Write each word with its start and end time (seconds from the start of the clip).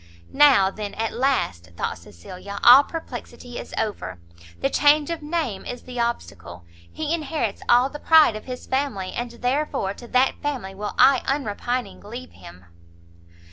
Now, 0.33 0.71
then, 0.71 0.95
at 0.95 1.13
last, 1.13 1.73
thought 1.77 1.99
Cecilia, 1.99 2.57
all 2.63 2.83
perplexity 2.83 3.59
is 3.59 3.71
over! 3.77 4.19
the 4.59 4.69
change 4.71 5.11
of 5.11 5.21
name 5.21 5.63
is 5.63 5.83
the 5.83 5.99
obstacle; 5.99 6.65
he 6.91 7.13
inherits 7.13 7.61
all 7.69 7.87
the 7.87 7.99
pride 7.99 8.35
of 8.35 8.45
his 8.45 8.65
family, 8.65 9.11
and 9.13 9.29
therefore 9.29 9.93
to 9.93 10.07
that 10.07 10.41
family 10.41 10.73
will 10.73 10.95
I 10.97 11.21
unrepining 11.27 11.99
leave 12.03 12.31
him! 12.31 12.65